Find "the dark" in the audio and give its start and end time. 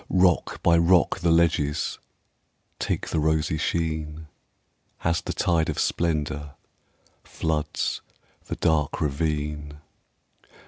8.45-8.99